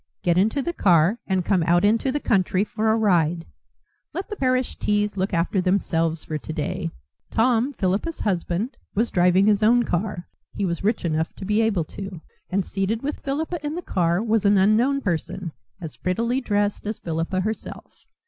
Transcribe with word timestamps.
Get 0.23 0.35
into 0.35 0.63
the 0.63 0.73
car 0.73 1.19
and 1.27 1.45
come 1.45 1.61
out 1.61 1.85
into 1.85 2.11
the 2.11 2.19
country 2.19 2.63
for 2.63 2.89
a 2.89 2.95
ride. 2.97 3.45
Let 4.15 4.29
the 4.29 4.35
parish 4.35 4.75
teas 4.79 5.15
look 5.15 5.31
after 5.31 5.61
themselves 5.61 6.25
for 6.25 6.39
today." 6.39 6.89
Tom, 7.29 7.73
Philippa's 7.73 8.19
husband, 8.21 8.77
was 8.95 9.11
driving 9.11 9.45
his 9.45 9.61
own 9.61 9.83
car 9.83 10.27
he 10.55 10.65
was 10.65 10.83
rich 10.83 11.05
enough 11.05 11.35
to 11.35 11.45
be 11.45 11.61
able 11.61 11.83
to 11.83 12.19
and 12.49 12.65
seated 12.65 13.03
with 13.03 13.19
Philippa 13.19 13.63
in 13.63 13.75
the 13.75 13.83
car 13.83 14.23
was 14.23 14.43
an 14.43 14.57
unknown 14.57 15.01
person, 15.01 15.51
as 15.79 15.97
prettily 15.97 16.41
dressed 16.41 16.87
as 16.87 16.97
Philippa 16.97 17.39
herself. 17.41 18.03